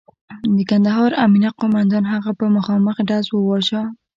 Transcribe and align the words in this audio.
د 0.55 0.57
کندهار 0.69 1.11
امنیه 1.25 1.51
قوماندان 1.59 2.03
هغه 2.13 2.31
په 2.39 2.45
مخامخ 2.57 2.95
ډزو 3.09 3.33
وواژه. 3.39 3.81